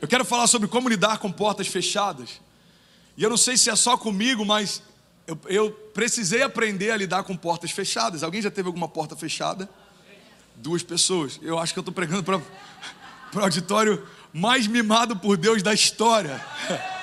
[0.00, 2.40] Eu quero falar sobre como lidar com portas fechadas.
[3.16, 4.82] E eu não sei se é só comigo, mas
[5.26, 8.22] eu, eu precisei aprender a lidar com portas fechadas.
[8.22, 9.68] Alguém já teve alguma porta fechada?
[10.54, 11.38] Duas pessoas.
[11.42, 12.36] Eu acho que eu estou pregando para
[13.34, 16.44] o auditório mais mimado por Deus da história.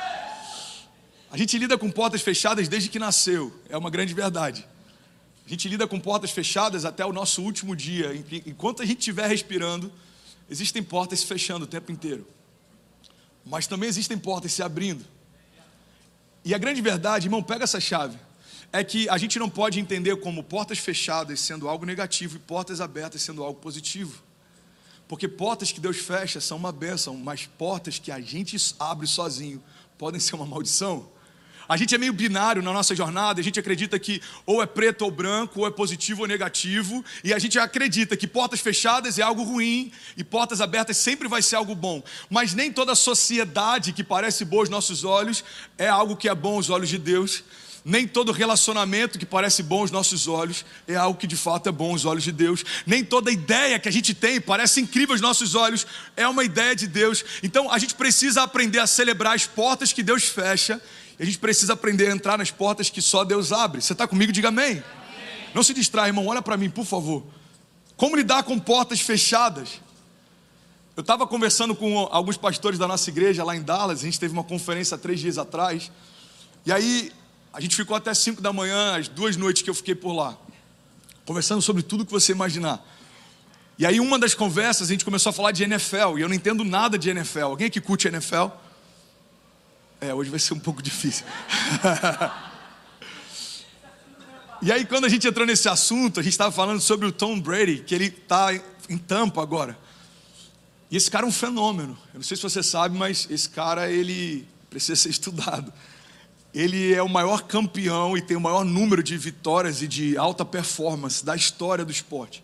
[1.32, 4.64] A gente lida com portas fechadas desde que nasceu, é uma grande verdade.
[5.44, 8.14] A gente lida com portas fechadas até o nosso último dia.
[8.46, 9.92] Enquanto a gente estiver respirando,
[10.48, 12.28] existem portas se fechando o tempo inteiro.
[13.46, 15.06] Mas também existem portas se abrindo.
[16.46, 18.18] E a grande verdade, irmão, pega essa chave,
[18.72, 22.82] é que a gente não pode entender como portas fechadas sendo algo negativo e portas
[22.82, 24.22] abertas sendo algo positivo.
[25.08, 29.64] Porque portas que Deus fecha são uma bênção, mas portas que a gente abre sozinho
[29.98, 31.08] podem ser uma maldição.
[31.68, 35.04] A gente é meio binário na nossa jornada, a gente acredita que ou é preto
[35.04, 39.22] ou branco, ou é positivo ou negativo, e a gente acredita que portas fechadas é
[39.22, 42.04] algo ruim e portas abertas sempre vai ser algo bom.
[42.30, 45.44] Mas nem toda sociedade que parece boa aos nossos olhos
[45.78, 47.44] é algo que é bom aos olhos de Deus.
[47.86, 51.72] Nem todo relacionamento que parece bom aos nossos olhos é algo que de fato é
[51.72, 52.64] bom aos olhos de Deus.
[52.86, 56.74] Nem toda ideia que a gente tem parece incrível aos nossos olhos é uma ideia
[56.76, 57.26] de Deus.
[57.44, 60.82] Então a gente precisa aprender a celebrar as portas que Deus fecha
[61.24, 63.82] a gente precisa aprender a entrar nas portas que só Deus abre.
[63.82, 64.30] Você está comigo?
[64.30, 64.72] Diga amém.
[64.72, 64.84] amém.
[65.56, 66.28] Não se distrai, irmão.
[66.28, 67.24] Olha para mim, por favor.
[67.96, 69.80] Como lidar com portas fechadas?
[70.98, 74.02] Eu estava conversando com alguns pastores da nossa igreja lá em Dallas.
[74.02, 75.90] A gente teve uma conferência três dias atrás.
[76.66, 77.10] E aí
[77.54, 80.38] a gente ficou até cinco da manhã, as duas noites que eu fiquei por lá,
[81.26, 82.86] conversando sobre tudo que você imaginar.
[83.80, 86.36] E aí, uma das conversas, a gente começou a falar de NFL, e eu não
[86.36, 87.46] entendo nada de NFL.
[87.46, 88.48] Alguém aqui curte NFL?
[90.04, 91.26] É, hoje vai ser um pouco difícil.
[94.62, 97.40] e aí, quando a gente entrou nesse assunto, a gente estava falando sobre o Tom
[97.40, 98.54] Brady, que ele está
[98.90, 99.80] em Tampa agora.
[100.92, 101.98] E esse cara é um fenômeno.
[102.14, 105.72] Eu não sei se você sabe, mas esse cara ele precisa ser estudado.
[106.54, 110.44] Ele é o maior campeão e tem o maior número de vitórias e de alta
[110.44, 112.44] performance da história do esporte.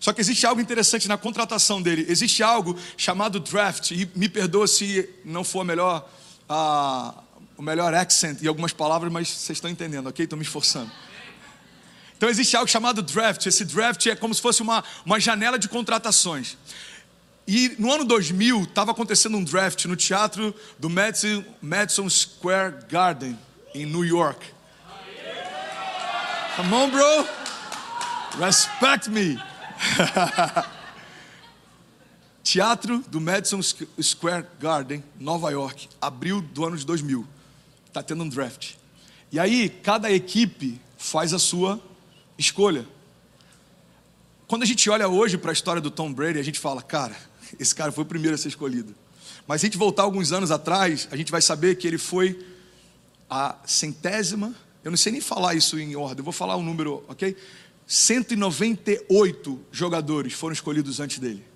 [0.00, 2.04] Só que existe algo interessante na contratação dele.
[2.10, 3.92] Existe algo chamado draft.
[3.92, 6.06] E me perdoa se não for a melhor
[6.48, 10.24] o melhor accent e algumas palavras, mas vocês estão entendendo, ok?
[10.24, 10.90] Estou me esforçando.
[12.16, 13.46] Então existe algo chamado draft.
[13.46, 16.56] Esse draft é como se fosse uma, uma janela de contratações.
[17.46, 23.38] E no ano 2000 estava acontecendo um draft no teatro do Madison, Madison Square Garden
[23.74, 24.46] em New York.
[26.56, 27.28] Come on, bro.
[28.38, 29.38] Respect me.
[32.54, 37.26] Teatro do Madison Square Garden, Nova York, abril do ano de 2000.
[37.88, 38.74] Está tendo um draft.
[39.32, 41.82] E aí, cada equipe faz a sua
[42.38, 42.86] escolha.
[44.46, 47.16] Quando a gente olha hoje para a história do Tom Brady, a gente fala, cara,
[47.58, 48.94] esse cara foi o primeiro a ser escolhido.
[49.48, 52.38] Mas se a gente voltar alguns anos atrás, a gente vai saber que ele foi
[53.28, 54.54] a centésima,
[54.84, 57.36] eu não sei nem falar isso em ordem, eu vou falar o um número, ok?
[57.84, 61.53] 198 jogadores foram escolhidos antes dele.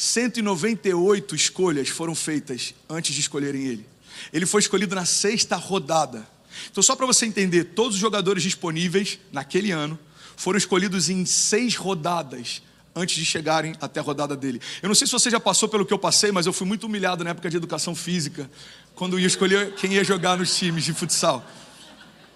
[0.00, 3.86] 198 escolhas foram feitas antes de escolherem ele.
[4.32, 6.26] Ele foi escolhido na sexta rodada.
[6.70, 9.98] Então, só para você entender, todos os jogadores disponíveis naquele ano
[10.38, 12.62] foram escolhidos em seis rodadas
[12.96, 14.58] antes de chegarem até a rodada dele.
[14.80, 16.84] Eu não sei se você já passou pelo que eu passei, mas eu fui muito
[16.84, 18.50] humilhado na época de educação física,
[18.94, 21.44] quando ia escolher quem ia jogar nos times de futsal.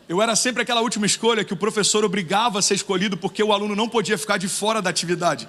[0.06, 3.54] Eu era sempre aquela última escolha que o professor obrigava a ser escolhido porque o
[3.54, 5.48] aluno não podia ficar de fora da atividade.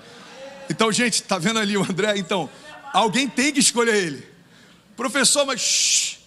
[0.69, 2.17] Então, gente, tá vendo ali o André?
[2.17, 2.49] Então,
[2.93, 4.27] alguém tem que escolher ele.
[4.95, 6.17] Professor, mas shh,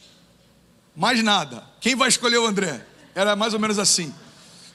[0.94, 1.64] mais nada.
[1.80, 2.84] Quem vai escolher o André?
[3.14, 4.14] Era mais ou menos assim.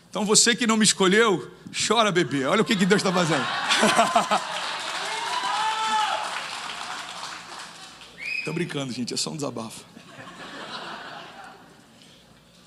[0.09, 1.51] Então, você que não me escolheu,
[1.87, 2.45] chora, bebê.
[2.45, 3.45] Olha o que, que Deus está fazendo.
[8.45, 9.85] Tô brincando, gente, é só um desabafo.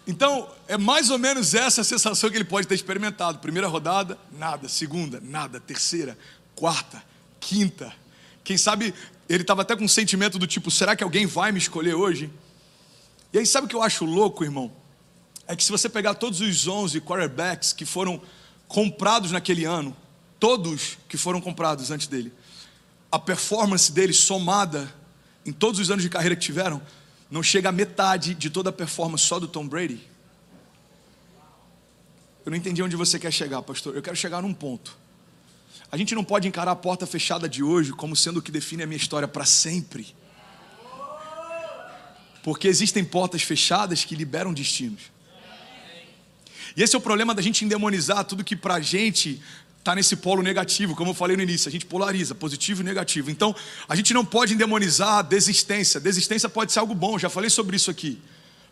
[0.07, 3.39] Então, é mais ou menos essa a sensação que ele pode ter experimentado.
[3.39, 4.69] Primeira rodada, nada.
[4.69, 5.59] Segunda, nada.
[5.59, 6.17] Terceira,
[6.57, 7.03] quarta,
[7.39, 7.93] quinta.
[8.43, 8.93] Quem sabe
[9.29, 12.31] ele estava até com um sentimento do tipo: será que alguém vai me escolher hoje?
[13.33, 14.73] E aí, sabe o que eu acho louco, irmão?
[15.47, 18.21] É que se você pegar todos os 11 quarterbacks que foram
[18.67, 19.97] comprados naquele ano,
[20.41, 22.33] todos que foram comprados antes dele,
[23.11, 24.93] a performance deles somada
[25.45, 26.83] em todos os anos de carreira que tiveram,
[27.31, 30.01] não chega a metade de toda a performance só do Tom Brady.
[32.45, 33.95] Eu não entendi onde você quer chegar, pastor.
[33.95, 34.97] Eu quero chegar num ponto.
[35.91, 38.83] A gente não pode encarar a porta fechada de hoje como sendo o que define
[38.83, 40.15] a minha história para sempre.
[42.43, 45.03] Porque existem portas fechadas que liberam destinos.
[46.77, 49.41] E esse é o problema da gente endemonizar tudo que para a gente
[49.79, 53.31] está nesse polo negativo, como eu falei no início, a gente polariza, positivo e negativo.
[53.31, 53.55] Então,
[53.89, 56.01] a gente não pode endemonizar a desistência.
[56.01, 58.21] Desistência pode ser algo bom, já falei sobre isso aqui.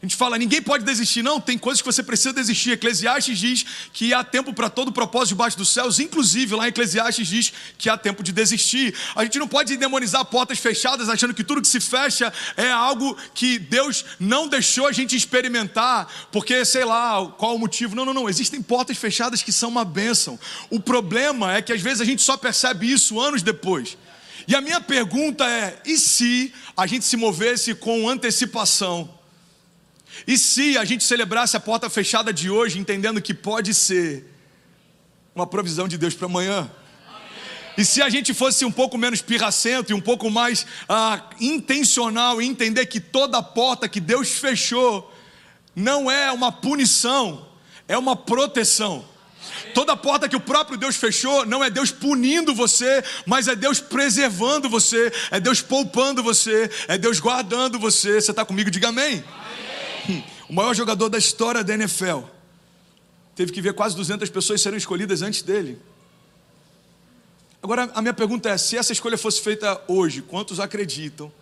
[0.04, 2.72] A gente fala, ninguém pode desistir, não, tem coisas que você precisa desistir.
[2.72, 7.26] Eclesiastes diz que há tempo para todo propósito debaixo dos céus, inclusive lá em Eclesiastes
[7.26, 8.94] diz que há tempo de desistir.
[9.16, 13.16] A gente não pode demonizar portas fechadas achando que tudo que se fecha é algo
[13.32, 17.96] que Deus não deixou a gente experimentar, porque sei lá qual o motivo.
[17.96, 18.28] Não, não, não.
[18.28, 20.38] Existem portas fechadas que são uma bênção.
[20.68, 23.96] O problema é que às vezes a gente só percebe isso anos depois.
[24.46, 29.24] E a minha pergunta é: e se a gente se movesse com antecipação?
[30.26, 34.25] E se a gente celebrasse a porta fechada de hoje, entendendo que pode ser
[35.34, 36.70] uma provisão de Deus para amanhã?
[37.76, 42.40] E se a gente fosse um pouco menos pirracento e um pouco mais ah, intencional
[42.40, 45.12] e entender que toda porta que Deus fechou
[45.75, 47.49] não é uma punição,
[47.88, 49.05] é uma proteção.
[49.75, 53.81] Toda porta que o próprio Deus fechou não é Deus punindo você, mas é Deus
[53.81, 58.20] preservando você, é Deus poupando você, é Deus guardando você.
[58.20, 58.70] Você está comigo?
[58.70, 59.25] Diga amém.
[59.26, 59.44] amém.
[60.48, 62.20] O maior jogador da história da NFL
[63.34, 65.80] teve que ver quase 200 pessoas serem escolhidas antes dele.
[67.62, 71.32] Agora, a minha pergunta é: se essa escolha fosse feita hoje, quantos acreditam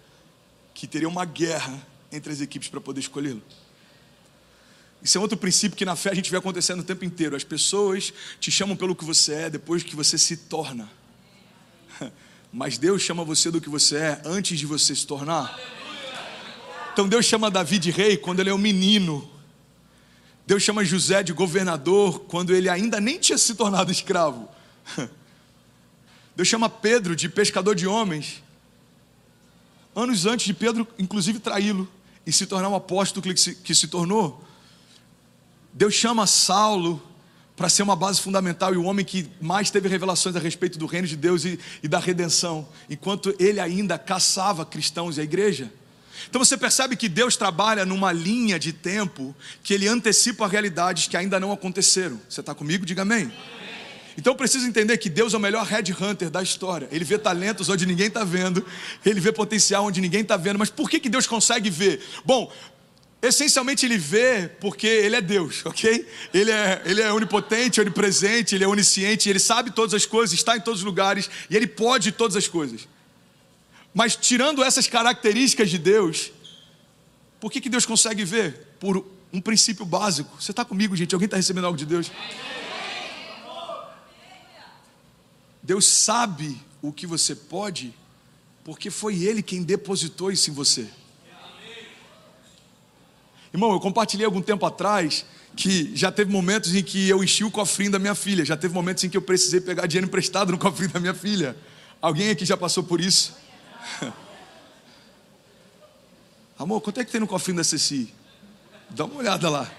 [0.74, 3.42] que teria uma guerra entre as equipes para poder escolhê-lo?
[5.02, 7.34] Isso é outro princípio que na fé a gente vê acontecendo o tempo inteiro.
[7.34, 10.88] As pessoas te chamam pelo que você é depois que você se torna.
[12.52, 15.58] Mas Deus chama você do que você é antes de você se tornar.
[16.92, 19.28] Então Deus chama Davi de rei quando ele é um menino.
[20.46, 24.48] Deus chama José de governador quando ele ainda nem tinha se tornado escravo.
[26.36, 28.42] Deus chama Pedro de pescador de homens,
[29.94, 31.88] anos antes de Pedro, inclusive, traí-lo
[32.26, 34.42] e se tornar um apóstolo que se, que se tornou.
[35.72, 37.02] Deus chama Saulo
[37.56, 40.86] para ser uma base fundamental e o homem que mais teve revelações a respeito do
[40.86, 45.70] reino de Deus e, e da redenção, enquanto ele ainda caçava cristãos e a igreja.
[46.28, 51.16] Então você percebe que Deus trabalha numa linha de tempo que ele antecipa realidades que
[51.16, 52.20] ainda não aconteceram.
[52.28, 52.84] Você está comigo?
[52.84, 53.32] Diga amém.
[54.16, 56.88] Então eu preciso entender que Deus é o melhor headhunter da história.
[56.90, 58.64] Ele vê talentos onde ninguém está vendo,
[59.04, 60.58] ele vê potencial onde ninguém está vendo.
[60.58, 62.02] Mas por que, que Deus consegue ver?
[62.24, 62.52] Bom,
[63.22, 66.06] essencialmente ele vê porque ele é Deus, ok?
[66.32, 70.56] Ele é, ele é onipotente, onipresente, ele é onisciente, ele sabe todas as coisas, está
[70.56, 72.86] em todos os lugares e ele pode todas as coisas.
[73.94, 76.32] Mas tirando essas características de Deus,
[77.40, 78.76] por que, que Deus consegue ver?
[78.80, 80.40] Por um princípio básico.
[80.40, 81.14] Você está comigo, gente?
[81.14, 82.10] Alguém está recebendo algo de Deus?
[85.62, 87.94] Deus sabe o que você pode,
[88.64, 90.88] porque foi Ele quem depositou isso em você.
[93.52, 95.24] Irmão, eu compartilhei algum tempo atrás
[95.54, 98.72] que já teve momentos em que eu enchi o cofrinho da minha filha, já teve
[98.72, 101.56] momentos em que eu precisei pegar dinheiro emprestado no cofrinho da minha filha.
[102.00, 103.34] Alguém aqui já passou por isso?
[106.58, 108.12] Amor, quanto é que tem no cofrinho da Ceci?
[108.90, 109.70] Dá uma olhada lá.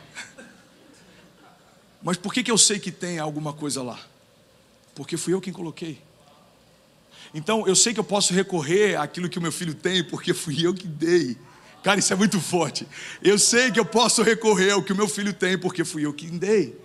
[2.02, 4.00] Mas por que, que eu sei que tem alguma coisa lá?
[4.94, 6.02] Porque fui eu quem coloquei.
[7.34, 10.66] Então eu sei que eu posso recorrer àquilo que o meu filho tem, porque fui
[10.66, 11.38] eu que dei.
[11.82, 12.88] Cara, isso é muito forte.
[13.22, 16.14] Eu sei que eu posso recorrer ao que o meu filho tem, porque fui eu
[16.14, 16.78] que dei.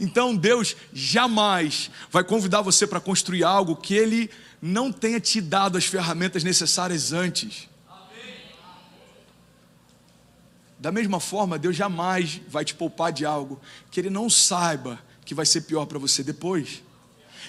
[0.00, 4.30] Então Deus jamais vai convidar você para construir algo que Ele
[4.66, 7.68] não tenha te dado as ferramentas necessárias antes.
[10.78, 15.34] Da mesma forma, Deus jamais vai te poupar de algo que Ele não saiba que
[15.34, 16.82] vai ser pior para você depois.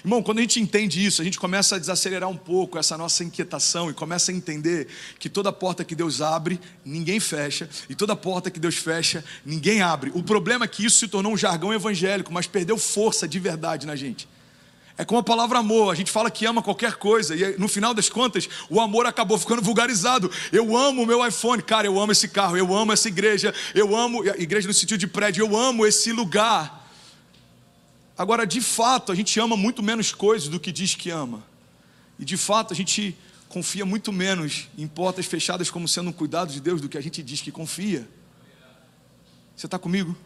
[0.04, 3.24] Irmão, quando a gente entende isso, a gente começa a desacelerar um pouco essa nossa
[3.24, 4.86] inquietação e começa a entender
[5.18, 9.80] que toda porta que Deus abre, ninguém fecha, e toda porta que Deus fecha, ninguém
[9.80, 10.12] abre.
[10.14, 13.86] O problema é que isso se tornou um jargão evangélico, mas perdeu força de verdade
[13.86, 14.28] na gente.
[14.98, 17.92] É como a palavra amor, a gente fala que ama qualquer coisa, e no final
[17.92, 20.30] das contas, o amor acabou ficando vulgarizado.
[20.50, 23.94] Eu amo o meu iPhone, cara, eu amo esse carro, eu amo essa igreja, eu
[23.94, 26.90] amo, igreja no sentido de prédio, eu amo esse lugar.
[28.16, 31.44] Agora, de fato, a gente ama muito menos coisas do que diz que ama,
[32.18, 33.14] e de fato, a gente
[33.50, 37.02] confia muito menos em portas fechadas como sendo um cuidado de Deus do que a
[37.02, 38.08] gente diz que confia.
[39.54, 40.16] Você está comigo?